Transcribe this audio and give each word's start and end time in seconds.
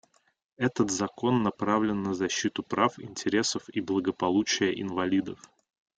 Этот 0.57 0.89
закон 0.89 1.43
направлен 1.43 2.01
на 2.01 2.15
защиту 2.15 2.63
прав, 2.63 2.97
интересов 2.99 3.69
и 3.69 3.81
благополучия 3.81 4.71
инвалидов. 4.71 5.39